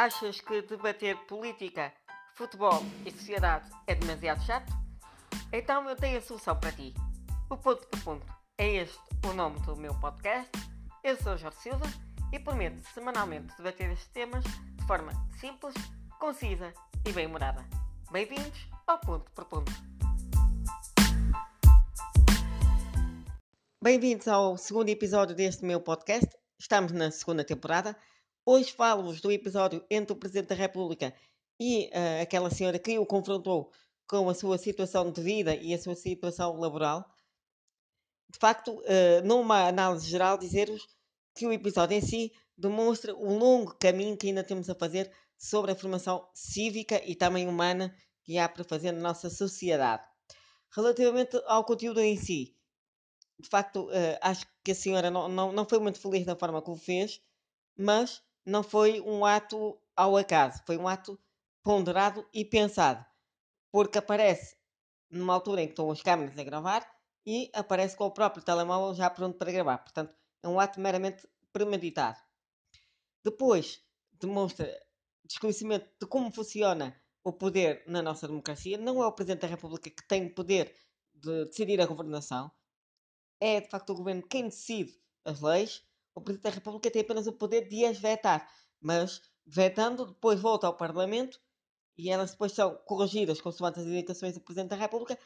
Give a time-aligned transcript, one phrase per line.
[0.00, 1.92] Achas que debater política,
[2.34, 4.72] futebol e sociedade é demasiado chato?
[5.52, 6.94] Então eu tenho a solução para ti.
[7.50, 8.26] O Ponto por Ponto
[8.56, 10.50] é este o nome do meu podcast.
[11.04, 11.84] Eu sou Jorge Silva
[12.32, 15.74] e prometo semanalmente debater estes temas de forma simples,
[16.18, 16.72] concisa
[17.06, 17.62] e bem-humorada.
[18.10, 19.70] Bem-vindos ao Ponto por Ponto.
[23.84, 26.30] Bem-vindos ao segundo episódio deste meu podcast.
[26.58, 27.94] Estamos na segunda temporada.
[28.46, 31.14] Hoje falo-vos do episódio entre o Presidente da República
[31.60, 33.70] e uh, aquela senhora que o confrontou
[34.08, 37.04] com a sua situação de vida e a sua situação laboral.
[38.30, 40.88] De facto, uh, numa análise geral, dizer-vos
[41.34, 45.72] que o episódio em si demonstra o longo caminho que ainda temos a fazer sobre
[45.72, 47.94] a formação cívica e também humana
[48.24, 50.02] que há para fazer na nossa sociedade.
[50.74, 52.56] Relativamente ao conteúdo em si,
[53.38, 56.62] de facto, uh, acho que a senhora não, não, não foi muito feliz da forma
[56.62, 57.20] como fez,
[57.76, 61.18] mas não foi um ato ao acaso, foi um ato
[61.62, 63.04] ponderado e pensado,
[63.70, 64.56] porque aparece
[65.08, 66.86] numa altura em que estão as câmeras a gravar
[67.24, 69.78] e aparece com o próprio telemóvel já pronto para gravar.
[69.78, 72.18] Portanto, é um ato meramente premeditado.
[73.22, 73.80] Depois,
[74.12, 74.68] demonstra
[75.24, 78.78] desconhecimento de como funciona o poder na nossa democracia.
[78.78, 80.74] Não é o Presidente da República que tem o poder
[81.14, 82.50] de decidir a governação.
[83.38, 87.26] É, de facto, o Governo quem decide as leis o Presidente da República tem apenas
[87.26, 88.48] o poder de as vetar,
[88.80, 91.40] mas vetando, depois volta ao Parlamento
[91.96, 95.18] e elas depois são corrigidas consoante as indicações do Presidente da República,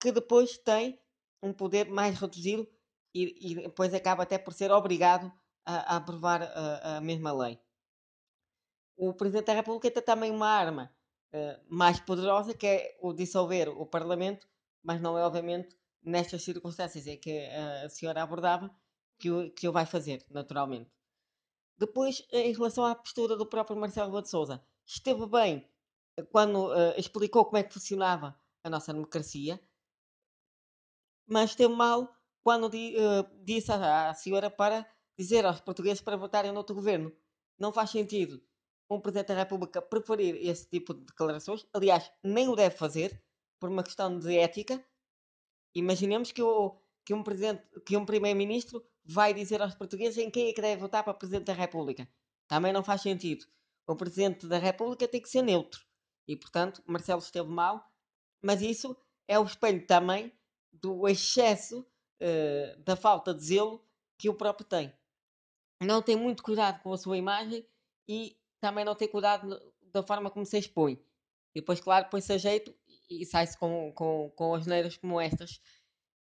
[0.00, 0.98] que depois tem
[1.42, 2.66] um poder mais reduzido
[3.14, 5.32] e, e depois acaba até por ser obrigado
[5.64, 7.58] a, a aprovar a, a, mesma lei.
[8.96, 10.94] O Presidente da República tem também uma arma
[11.34, 14.48] uh, mais poderosa, que é o dissolver o Parlamento,
[14.82, 17.46] mas não é obviamente nestas circunstâncias em que
[17.84, 18.74] a senhora abordava,
[19.22, 20.90] que o, que vai fazer, naturalmente.
[21.78, 25.64] Depois, em relação à postura do próprio Marcelo Rebelo de Sousa, esteve bem
[26.16, 29.60] eh, quando uh, explicou como é que funcionava a nossa democracia,
[31.24, 34.84] mas esteve mal quando di, uh, disse à, à, senhora para
[35.16, 37.12] dizer aos portugueses para votarem no outro governo.
[37.56, 38.42] Não faz sentido
[38.90, 41.64] um Presidente da República preferir esse tipo de declarações.
[41.72, 43.22] Aliás, nem o deve fazer,
[43.60, 44.84] por uma questão de ética.
[45.74, 50.48] Imaginemos que, o, que um, presidente, que um Primeiro-Ministro vai dizer aos portugueses em quem
[50.48, 52.08] é que deve votar para Presidente da República.
[52.46, 53.46] Também não faz sentido.
[53.86, 55.84] O Presidente da República tem que ser neutro.
[56.26, 57.84] E, portanto, Marcelo esteve mal,
[58.40, 58.96] mas isso
[59.26, 60.32] é o espelho também
[60.72, 63.84] do excesso uh, da falta de zelo
[64.18, 64.92] que o próprio tem.
[65.82, 67.66] Não tem muito cuidado com a sua imagem
[68.08, 69.60] e também não tem cuidado
[69.92, 70.94] da forma como se expõe.
[71.54, 72.74] E depois, claro, põe-se a jeito
[73.10, 75.60] e sai-se com, com, com as neiras como estas.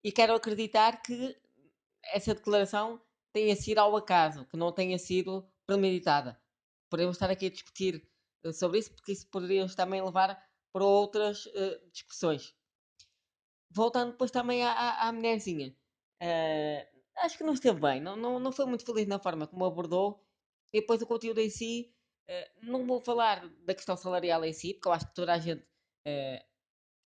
[0.04, 1.36] E quero acreditar que
[2.12, 6.40] essa declaração tenha sido ao acaso, que não tenha sido premeditada.
[6.90, 8.08] Podemos estar aqui a discutir
[8.46, 10.42] uh, sobre isso, porque isso poderia também levar
[10.72, 12.56] para outras uh, discussões.
[13.72, 15.76] Voltando depois também à, à, à mulherzinha.
[16.22, 19.66] Uh, acho que não esteve bem, não, não, não foi muito feliz na forma como
[19.66, 20.24] abordou.
[20.72, 21.94] E depois o conteúdo em si,
[22.64, 25.64] não vou falar da questão salarial em si, porque eu acho que toda a gente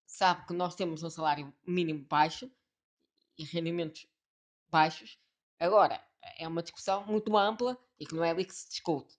[0.06, 2.50] sabe que nós temos um salário mínimo baixo
[3.36, 4.06] e rendimentos
[4.70, 5.18] baixos.
[5.58, 6.02] Agora,
[6.38, 9.14] é uma discussão muito ampla e que não é ali que se discute.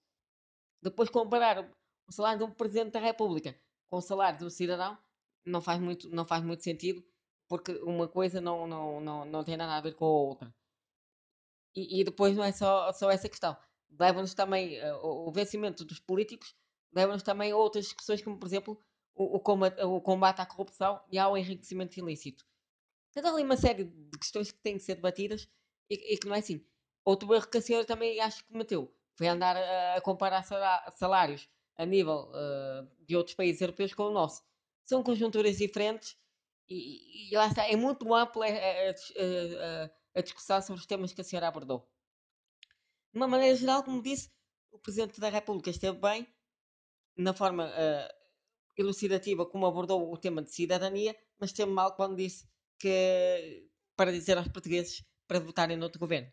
[0.82, 1.70] Depois, comparar
[2.08, 4.98] o salário de um Presidente da República com o salário de um cidadão
[5.46, 7.04] não faz muito, não faz muito sentido,
[7.48, 10.56] porque uma coisa não, não, não, não tem nada a ver com a outra.
[11.76, 13.58] E, e depois não é só, só essa questão.
[14.00, 16.56] Leva-nos também, uh, o vencimento dos políticos
[16.94, 18.80] leva-nos também a outras discussões, como por exemplo
[19.16, 22.46] o, o, combate, o combate à corrupção e ao enriquecimento ilícito.
[23.12, 25.48] Então, ali uma série de questões que têm que ser debatidas
[25.90, 26.64] e, e que não é assim.
[27.04, 30.44] Outro erro que a senhora também acho que cometeu foi andar a, a comparar
[30.96, 34.44] salários a nível uh, de outros países europeus com o nosso.
[34.86, 36.18] São conjunturas diferentes
[36.68, 41.22] e, e lá está, é muito ampla a, a, a, discussão sobre os temas que
[41.22, 41.90] a senhora abordou.
[43.12, 44.32] De uma maneira geral, como disse,
[44.72, 46.28] o Presidente da República esteve bem
[47.18, 48.14] na forma uh,
[48.78, 52.48] elucidativa como abordou o tema de cidadania, mas esteve mal quando disse
[52.80, 56.32] que para dizer aos portugueses para votarem no outro governo.